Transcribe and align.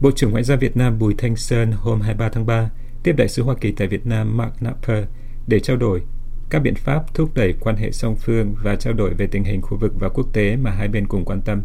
Bộ 0.00 0.10
trưởng 0.10 0.30
Ngoại 0.30 0.44
giao 0.44 0.58
Việt 0.58 0.76
Nam 0.76 0.98
Bùi 0.98 1.14
Thanh 1.18 1.36
Sơn 1.36 1.72
hôm 1.72 2.00
23 2.00 2.28
tháng 2.28 2.46
3 2.46 2.70
tiếp 3.02 3.12
đại 3.12 3.28
sứ 3.28 3.42
Hoa 3.42 3.54
Kỳ 3.60 3.72
tại 3.72 3.88
Việt 3.88 4.06
Nam 4.06 4.36
Mark 4.36 4.58
Knapper 4.58 5.04
để 5.46 5.60
trao 5.60 5.76
đổi 5.76 6.02
các 6.50 6.58
biện 6.58 6.74
pháp 6.74 7.14
thúc 7.14 7.30
đẩy 7.34 7.54
quan 7.60 7.76
hệ 7.76 7.92
song 7.92 8.16
phương 8.16 8.54
và 8.62 8.76
trao 8.76 8.92
đổi 8.92 9.14
về 9.14 9.26
tình 9.26 9.44
hình 9.44 9.62
khu 9.62 9.78
vực 9.78 9.92
và 9.98 10.08
quốc 10.08 10.32
tế 10.32 10.56
mà 10.56 10.70
hai 10.70 10.88
bên 10.88 11.06
cùng 11.06 11.24
quan 11.24 11.40
tâm. 11.40 11.62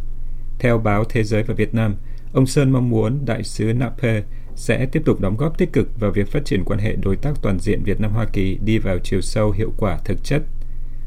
Theo 0.59 0.77
báo 0.77 1.04
Thế 1.04 1.23
giới 1.23 1.43
và 1.43 1.54
Việt 1.54 1.73
Nam, 1.73 1.96
ông 2.33 2.46
Sơn 2.46 2.71
mong 2.71 2.89
muốn 2.89 3.25
đại 3.25 3.43
sứ 3.43 3.73
Napper 3.73 4.23
sẽ 4.55 4.86
tiếp 4.86 5.02
tục 5.05 5.21
đóng 5.21 5.38
góp 5.38 5.57
tích 5.57 5.73
cực 5.73 6.00
vào 6.00 6.11
việc 6.11 6.31
phát 6.31 6.45
triển 6.45 6.63
quan 6.65 6.79
hệ 6.79 6.95
đối 6.95 7.15
tác 7.15 7.34
toàn 7.41 7.59
diện 7.59 7.84
Việt 7.84 8.00
Nam-Hoa 8.00 8.25
Kỳ 8.25 8.57
đi 8.65 8.77
vào 8.77 8.97
chiều 9.04 9.21
sâu 9.21 9.52
hiệu 9.52 9.73
quả 9.77 9.97
thực 10.05 10.23
chất. 10.23 10.43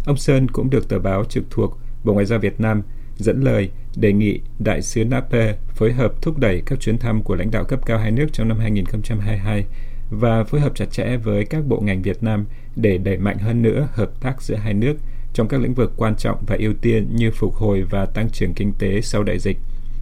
Ông 0.05 0.17
Sơn 0.17 0.49
cũng 0.49 0.71
được 0.71 0.89
tờ 0.89 0.99
báo 0.99 1.25
trực 1.25 1.45
thuộc 1.51 1.79
Bộ 2.07 2.13
Ngoại 2.13 2.27
giao 2.27 2.39
Việt 2.39 2.61
Nam 2.61 2.83
dẫn 3.17 3.41
lời 3.41 3.71
đề 3.97 4.13
nghị 4.13 4.41
đại 4.59 4.83
sứ 4.83 5.05
Nape 5.05 5.57
phối 5.75 5.93
hợp 5.93 6.23
thúc 6.23 6.39
đẩy 6.39 6.63
các 6.67 6.81
chuyến 6.81 6.99
thăm 6.99 7.23
của 7.23 7.35
lãnh 7.35 7.51
đạo 7.51 7.65
cấp 7.65 7.81
cao 7.87 7.99
hai 7.99 8.11
nước 8.11 8.27
trong 8.33 8.49
năm 8.49 8.59
2022 8.59 9.65
và 10.11 10.45
phối 10.45 10.61
hợp 10.61 10.75
chặt 10.75 10.87
chẽ 10.91 11.17
với 11.17 11.45
các 11.45 11.67
bộ 11.67 11.81
ngành 11.81 12.03
Việt 12.03 12.23
Nam 12.23 12.47
để 12.77 12.99
đẩy 12.99 13.19
mạnh 13.19 13.39
hơn 13.39 13.63
nữa 13.63 13.89
hợp 13.93 14.21
tác 14.21 14.43
giữa 14.43 14.55
hai 14.55 14.75
nước 14.75 14.97
trong 15.33 15.49
các 15.49 15.61
lĩnh 15.61 15.75
vực 15.75 15.93
quan 15.97 16.17
trọng 16.17 16.39
và 16.47 16.57
ưu 16.59 16.75
tiên 16.75 17.09
như 17.17 17.31
phục 17.31 17.55
hồi 17.55 17.83
và 17.91 18.07
tăng 18.07 18.31
trưởng 18.31 18.55
kinh 18.55 18.73
tế 18.79 19.01
sau 19.01 19.23
đại 19.23 19.39
dịch, 19.39 19.59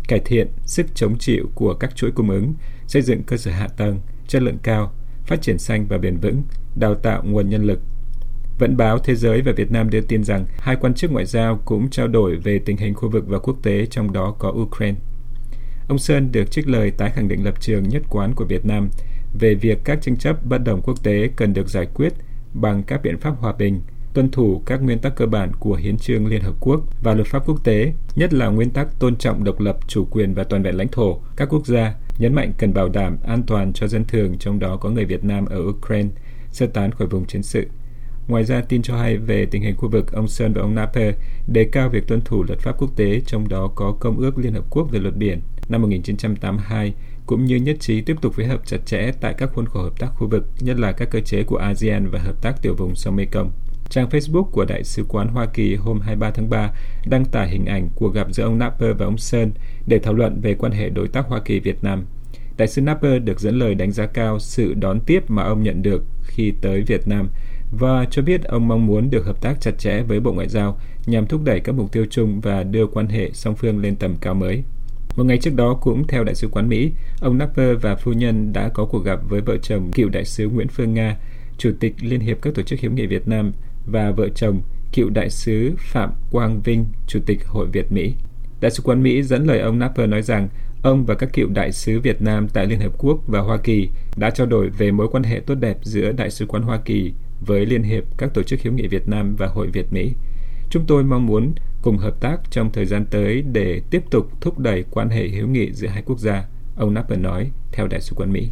cải 0.09 0.20
thiện 0.25 0.48
sức 0.66 0.86
chống 0.95 1.19
chịu 1.19 1.50
của 1.55 1.75
các 1.75 1.97
chuỗi 1.97 2.11
cung 2.11 2.30
ứng, 2.30 2.55
xây 2.86 3.02
dựng 3.02 3.23
cơ 3.23 3.36
sở 3.36 3.50
hạ 3.50 3.69
tầng, 3.69 4.00
chất 4.28 4.42
lượng 4.42 4.59
cao, 4.62 4.92
phát 5.27 5.42
triển 5.42 5.59
xanh 5.59 5.86
và 5.86 5.98
bền 5.98 6.16
vững, 6.16 6.42
đào 6.77 6.95
tạo 6.95 7.23
nguồn 7.25 7.48
nhân 7.48 7.64
lực. 7.64 7.80
Vẫn 8.58 8.76
báo 8.76 8.98
Thế 8.98 9.14
giới 9.14 9.42
và 9.42 9.52
Việt 9.52 9.72
Nam 9.72 9.90
đưa 9.90 10.00
tin 10.00 10.24
rằng 10.24 10.46
hai 10.58 10.76
quan 10.76 10.94
chức 10.94 11.12
ngoại 11.12 11.26
giao 11.26 11.60
cũng 11.64 11.90
trao 11.90 12.08
đổi 12.08 12.36
về 12.36 12.58
tình 12.58 12.77
hình 12.77 12.94
khu 12.94 13.10
vực 13.10 13.24
và 13.28 13.38
quốc 13.38 13.56
tế, 13.62 13.86
trong 13.86 14.12
đó 14.12 14.34
có 14.38 14.48
Ukraine. 14.50 14.98
Ông 15.88 15.98
Sơn 15.98 16.32
được 16.32 16.50
trích 16.50 16.68
lời 16.68 16.90
tái 16.90 17.10
khẳng 17.10 17.28
định 17.28 17.44
lập 17.44 17.54
trường 17.60 17.88
nhất 17.88 18.02
quán 18.10 18.34
của 18.34 18.44
Việt 18.44 18.66
Nam 18.66 18.88
về 19.38 19.54
việc 19.54 19.78
các 19.84 20.02
tranh 20.02 20.16
chấp 20.16 20.46
bất 20.46 20.58
đồng 20.58 20.82
quốc 20.82 21.02
tế 21.02 21.30
cần 21.36 21.55
được 21.55 21.69
giải 21.69 21.86
quyết 21.94 22.12
bằng 22.55 22.83
các 22.83 23.02
biện 23.02 23.19
pháp 23.19 23.34
hòa 23.41 23.52
bình, 23.58 23.80
tuân 24.14 24.30
thủ 24.30 24.62
các 24.66 24.83
nguyên 24.83 24.98
tắc 24.98 25.16
cơ 25.16 25.27
bản 25.27 25.52
của 25.58 25.74
Hiến 25.74 25.98
trương 25.98 26.27
Liên 26.27 26.42
Hợp 26.42 26.55
Quốc 26.61 26.80
và 27.02 27.14
luật 27.14 27.27
pháp 27.27 27.46
quốc 27.46 27.64
tế, 27.64 27.92
nhất 28.14 28.33
là 28.33 28.48
nguyên 28.48 28.70
tắc 28.70 28.98
tôn 28.98 29.16
trọng 29.16 29.44
độc 29.44 29.61
lập, 29.61 29.78
chủ 29.86 30.05
quyền 30.11 30.34
và 30.34 30.44
toàn 30.44 30.62
vẹn 30.62 30.77
lãnh 30.77 30.89
thổ 30.89 31.20
các 31.36 31.48
quốc 31.48 31.66
gia, 31.66 31.94
nhấn 32.18 32.34
mạnh 32.34 32.52
cần 32.58 32.74
bảo 32.74 32.89
đảm 32.89 33.18
an 33.27 33.42
toàn 33.42 33.72
cho 33.72 33.86
dân 33.86 34.05
thường, 34.05 34.39
trong 34.39 34.58
đó 34.58 34.77
có 34.77 34.91
người 34.91 35.05
Việt 35.05 35.24
Nam 35.24 35.46
ở 35.46 35.58
Ukraine, 35.68 36.08
sơ 36.52 36.66
tán 36.66 36.92
khỏi 36.92 37.08
vùng 37.08 37.27
chiến 37.27 37.42
sự. 37.42 37.66
Ngoài 38.28 38.44
ra, 38.44 38.61
tin 38.61 38.83
cho 38.83 38.97
hay 38.97 39.17
về 39.17 39.47
tình 39.47 39.62
hình 39.62 39.77
khu 39.77 39.89
vực, 39.89 40.12
ông 40.12 40.28
Sơn 40.28 40.53
và 40.53 40.62
ông 40.62 40.75
Naper 40.75 41.14
đề 41.47 41.64
cao 41.72 41.89
việc 41.89 42.06
tuân 42.06 42.20
thủ 42.20 42.42
luật 42.42 42.58
pháp 42.58 42.78
quốc 42.78 42.97
tế, 42.97 43.20
trong 43.20 43.48
đó 43.48 43.70
có 43.75 43.92
Công 44.00 44.19
ước 44.19 44.39
Liên 44.39 44.53
Hợp 44.53 44.64
Quốc 44.70 44.91
về 44.91 44.98
luật 44.98 45.17
biển 45.17 45.41
năm 45.69 45.83
1982 45.83 46.95
cũng 47.27 47.45
như 47.45 47.56
nhất 47.56 47.77
trí 47.80 48.00
tiếp 48.00 48.17
tục 48.22 48.34
phối 48.34 48.47
hợp 48.47 48.67
chặt 48.67 48.86
chẽ 48.86 49.12
tại 49.20 49.34
các 49.39 49.50
khuôn 49.55 49.67
khổ 49.67 49.83
hợp 49.83 49.98
tác 49.98 50.08
khu 50.14 50.28
vực, 50.28 50.47
nhất 50.61 50.78
là 50.78 50.92
các 50.92 51.11
cơ 51.11 51.20
chế 51.20 51.42
của 51.42 51.56
ASEAN 51.56 52.11
và 52.11 52.19
hợp 52.19 52.42
tác 52.42 52.62
tiểu 52.62 52.75
vùng 52.75 52.95
sông 52.95 53.17
Mekong. 53.17 53.52
Trang 53.89 54.08
Facebook 54.08 54.45
của 54.45 54.64
Đại 54.64 54.84
sứ 54.84 55.05
quán 55.08 55.28
Hoa 55.28 55.47
Kỳ 55.47 55.75
hôm 55.75 56.00
23 56.00 56.30
tháng 56.30 56.50
3 56.50 56.72
đăng 57.06 57.25
tải 57.25 57.48
hình 57.48 57.67
ảnh 57.67 57.89
cuộc 57.95 58.14
gặp 58.14 58.27
giữa 58.30 58.42
ông 58.42 58.58
Napper 58.58 58.97
và 58.98 59.06
ông 59.06 59.19
Sơn 59.19 59.52
để 59.86 59.98
thảo 59.98 60.14
luận 60.14 60.41
về 60.41 60.55
quan 60.55 60.72
hệ 60.72 60.89
đối 60.89 61.08
tác 61.08 61.27
Hoa 61.27 61.41
Kỳ-Việt 61.41 61.84
Nam. 61.84 62.05
Đại 62.56 62.69
sứ 62.69 62.83
Napper 62.83 63.22
được 63.22 63.41
dẫn 63.41 63.58
lời 63.58 63.75
đánh 63.75 63.92
giá 63.92 64.06
cao 64.06 64.39
sự 64.39 64.75
đón 64.75 65.00
tiếp 65.00 65.30
mà 65.30 65.42
ông 65.42 65.62
nhận 65.62 65.83
được 65.83 66.05
khi 66.22 66.52
tới 66.61 66.83
Việt 66.83 67.08
Nam 67.08 67.28
và 67.78 68.06
cho 68.11 68.22
biết 68.22 68.44
ông 68.44 68.69
mong 68.69 68.86
muốn 68.86 69.11
được 69.11 69.27
hợp 69.27 69.41
tác 69.41 69.61
chặt 69.61 69.78
chẽ 69.78 70.03
với 70.03 70.20
Bộ 70.20 70.33
Ngoại 70.33 70.48
giao 70.48 70.78
nhằm 71.06 71.27
thúc 71.27 71.41
đẩy 71.44 71.61
các 71.61 71.75
mục 71.75 71.92
tiêu 71.92 72.06
chung 72.11 72.41
và 72.41 72.62
đưa 72.62 72.86
quan 72.86 73.06
hệ 73.06 73.30
song 73.33 73.55
phương 73.56 73.80
lên 73.80 73.97
tầm 73.97 74.17
cao 74.20 74.34
mới. 74.34 74.62
Một 75.17 75.25
ngày 75.25 75.39
trước 75.39 75.55
đó 75.55 75.75
cũng 75.75 76.06
theo 76.06 76.25
Đại 76.25 76.34
sứ 76.34 76.48
quán 76.48 76.69
Mỹ, 76.69 76.92
ông 77.20 77.39
Napper 77.39 77.77
và 77.80 77.95
phu 77.97 78.12
nhân 78.12 78.52
đã 78.52 78.69
có 78.69 78.84
cuộc 78.84 79.05
gặp 79.05 79.20
với 79.28 79.41
vợ 79.41 79.56
chồng 79.62 79.91
cựu 79.92 80.08
đại 80.08 80.25
sứ 80.25 80.48
Nguyễn 80.48 80.69
Phương 80.69 80.95
Nga, 80.95 81.17
Chủ 81.58 81.72
tịch 81.80 81.95
Liên 82.00 82.20
hiệp 82.20 82.42
các 82.42 82.55
tổ 82.55 82.62
chức 82.62 82.80
hiếu 82.80 82.91
nghị 82.91 83.06
Việt 83.06 83.28
Nam 83.28 83.52
và 83.86 84.11
vợ 84.11 84.28
chồng 84.28 84.61
cựu 84.92 85.11
đại 85.11 85.30
sứ 85.30 85.74
Phạm 85.79 86.12
Quang 86.30 86.61
Vinh, 86.61 86.86
Chủ 87.06 87.20
tịch 87.27 87.46
Hội 87.46 87.67
Việt 87.67 87.92
Mỹ. 87.92 88.14
Đại 88.61 88.70
sứ 88.70 88.83
quán 88.83 89.02
Mỹ 89.02 89.23
dẫn 89.23 89.46
lời 89.46 89.61
ông 89.61 89.79
Napper 89.79 90.08
nói 90.08 90.23
rằng 90.23 90.48
ông 90.83 91.05
và 91.06 91.14
các 91.14 91.33
cựu 91.33 91.48
đại 91.48 91.73
sứ 91.73 92.01
Việt 92.01 92.23
Nam 92.23 92.48
tại 92.48 92.67
Liên 92.67 92.80
Hợp 92.80 92.92
Quốc 92.98 93.18
và 93.27 93.41
Hoa 93.41 93.56
Kỳ 93.56 93.89
đã 94.17 94.30
trao 94.30 94.46
đổi 94.46 94.68
về 94.68 94.91
mối 94.91 95.08
quan 95.12 95.23
hệ 95.23 95.41
tốt 95.46 95.55
đẹp 95.55 95.79
giữa 95.83 96.12
Đại 96.12 96.30
sứ 96.30 96.46
quán 96.46 96.62
Hoa 96.62 96.79
Kỳ 96.85 97.12
với 97.44 97.66
Liên 97.66 97.82
hiệp 97.82 98.05
các 98.18 98.34
tổ 98.34 98.42
chức 98.42 98.62
hữu 98.62 98.72
nghị 98.72 98.86
Việt 98.86 99.08
Nam 99.08 99.36
và 99.36 99.46
Hội 99.46 99.66
Việt 99.66 99.92
Mỹ. 99.92 100.12
Chúng 100.70 100.84
tôi 100.86 101.05
mong 101.05 101.27
muốn 101.27 101.55
cùng 101.82 101.98
hợp 101.98 102.20
tác 102.20 102.36
trong 102.50 102.72
thời 102.72 102.86
gian 102.86 103.06
tới 103.10 103.42
để 103.42 103.80
tiếp 103.90 104.05
tục 104.10 104.40
thúc 104.40 104.58
đẩy 104.58 104.84
quan 104.90 105.08
hệ 105.08 105.28
hữu 105.28 105.48
nghị 105.48 105.72
giữa 105.72 105.88
hai 105.88 106.02
quốc 106.02 106.18
gia, 106.18 106.44
ông 106.77 106.94
Napper 106.94 107.18
nói, 107.18 107.50
theo 107.72 107.88
Đại 107.88 108.00
sứ 108.00 108.14
quán 108.14 108.32
Mỹ. 108.32 108.50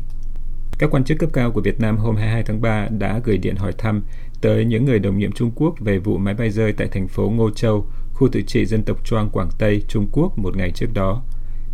Các 0.78 0.91
quan 0.91 1.04
chức 1.04 1.19
cấp 1.19 1.30
cao 1.32 1.53
của 1.53 1.60
Việt 1.60 1.80
Nam 1.80 1.97
hôm 1.97 2.16
22 2.16 2.42
tháng 2.42 2.60
3 2.60 2.88
đã 2.98 3.20
gửi 3.25 3.38
điện 3.38 3.56
hỏi 3.56 3.72
thăm 3.78 4.03
tới 4.41 4.64
những 4.64 4.84
người 4.84 4.98
đồng 4.98 5.19
nhiệm 5.19 5.32
Trung 5.32 5.50
Quốc 5.54 5.74
về 5.80 5.98
vụ 5.98 6.19
máy 6.19 6.34
bay 6.34 6.50
rơi 6.50 6.72
tại 6.72 6.88
thành 6.88 7.09
phố 7.09 7.30
Ngô 7.30 7.50
Châu, 7.50 7.86
khu 8.12 8.28
tự 8.28 8.42
trị 8.42 8.66
dân 8.66 8.82
tộc 8.82 9.04
Choang 9.04 9.30
Quảng 9.30 9.50
Tây, 9.59 9.82
Trung 9.88 10.06
Quốc 10.12 10.38
một 10.38 10.56
ngày 10.56 10.70
trước 10.70 10.94
đó. 10.94 11.22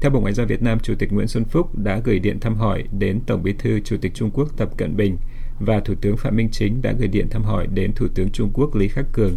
Theo 0.00 0.10
Bộ 0.10 0.20
Ngoại 0.20 0.32
giao 0.32 0.46
Việt 0.46 0.62
Nam, 0.62 0.78
Chủ 0.82 0.94
tịch 0.98 1.12
Nguyễn 1.12 1.28
Xuân 1.28 1.44
Phúc 1.44 1.78
đã 1.78 2.00
gửi 2.04 2.18
điện 2.18 2.40
thăm 2.40 2.54
hỏi 2.54 2.84
đến 2.98 3.20
Tổng 3.26 3.42
bí 3.42 3.52
thư 3.52 3.80
Chủ 3.80 3.96
tịch 4.00 4.14
Trung 4.14 4.30
Quốc 4.30 4.48
Tập 4.56 4.70
Cận 4.76 4.96
Bình 4.96 5.16
và 5.60 5.80
Thủ 5.80 5.94
tướng 6.00 6.16
Phạm 6.16 6.36
Minh 6.36 6.48
Chính 6.52 6.82
đã 6.82 6.92
gửi 6.92 7.08
điện 7.08 7.28
thăm 7.30 7.42
hỏi 7.42 7.66
đến 7.66 7.92
Thủ 7.92 8.06
tướng 8.14 8.30
Trung 8.30 8.50
Quốc 8.54 8.74
Lý 8.74 8.88
Khắc 8.88 9.12
Cường. 9.12 9.36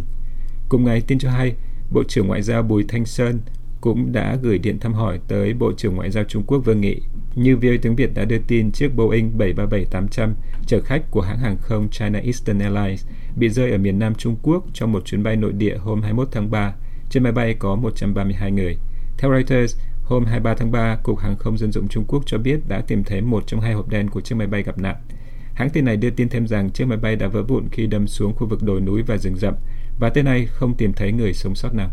Cùng 0.68 0.84
ngày, 0.84 1.02
tin 1.06 1.18
cho 1.18 1.30
hay, 1.30 1.54
Bộ 1.90 2.04
trưởng 2.08 2.26
Ngoại 2.26 2.42
giao 2.42 2.62
Bùi 2.62 2.84
Thanh 2.88 3.04
Sơn 3.04 3.40
cũng 3.80 4.12
đã 4.12 4.36
gửi 4.42 4.58
điện 4.58 4.78
thăm 4.80 4.94
hỏi 4.94 5.20
tới 5.28 5.54
Bộ 5.54 5.72
trưởng 5.76 5.96
Ngoại 5.96 6.10
giao 6.10 6.24
Trung 6.24 6.42
Quốc 6.46 6.58
Vương 6.58 6.80
Nghị. 6.80 7.00
Như 7.34 7.56
VOA 7.56 7.72
tiếng 7.82 7.96
Việt 7.96 8.14
đã 8.14 8.24
đưa 8.24 8.38
tin, 8.38 8.72
chiếc 8.72 8.96
Boeing 8.96 9.38
737-800 9.38 10.32
chở 10.66 10.80
khách 10.80 11.10
của 11.10 11.20
hãng 11.20 11.38
hàng 11.38 11.56
không 11.60 11.88
China 11.90 12.18
Eastern 12.18 12.58
Airlines 12.58 13.06
bị 13.36 13.48
rơi 13.48 13.70
ở 13.70 13.78
miền 13.78 13.98
Nam 13.98 14.14
Trung 14.14 14.36
Quốc 14.42 14.64
trong 14.72 14.92
một 14.92 15.04
chuyến 15.04 15.22
bay 15.22 15.36
nội 15.36 15.52
địa 15.52 15.76
hôm 15.76 16.02
21 16.02 16.28
tháng 16.32 16.50
3. 16.50 16.74
Trên 17.10 17.22
máy 17.22 17.32
bay 17.32 17.54
có 17.58 17.76
132 17.76 18.50
người. 18.50 18.76
Theo 19.18 19.30
Reuters, 19.32 19.76
hôm 20.04 20.24
23 20.24 20.54
tháng 20.54 20.72
3, 20.72 20.96
Cục 21.02 21.18
Hàng 21.18 21.36
không 21.36 21.58
Dân 21.58 21.72
dụng 21.72 21.88
Trung 21.88 22.04
Quốc 22.08 22.22
cho 22.26 22.38
biết 22.38 22.60
đã 22.68 22.80
tìm 22.80 23.04
thấy 23.04 23.20
một 23.20 23.46
trong 23.46 23.60
hai 23.60 23.72
hộp 23.72 23.88
đen 23.88 24.10
của 24.10 24.20
chiếc 24.20 24.34
máy 24.34 24.46
bay 24.46 24.62
gặp 24.62 24.78
nạn. 24.78 24.96
Hãng 25.62 25.70
tin 25.70 25.84
này 25.84 25.96
đưa 25.96 26.10
tin 26.10 26.28
thêm 26.28 26.46
rằng 26.46 26.70
chiếc 26.70 26.84
máy 26.84 26.98
bay 26.98 27.16
đã 27.16 27.28
vỡ 27.28 27.42
vụn 27.42 27.68
khi 27.72 27.86
đâm 27.86 28.06
xuống 28.06 28.34
khu 28.34 28.46
vực 28.46 28.62
đồi 28.62 28.80
núi 28.80 29.02
và 29.02 29.18
rừng 29.18 29.36
rậm, 29.36 29.54
và 29.98 30.10
tới 30.10 30.22
nay 30.22 30.46
không 30.46 30.74
tìm 30.76 30.92
thấy 30.92 31.12
người 31.12 31.32
sống 31.32 31.54
sót 31.54 31.74
nào. 31.74 31.90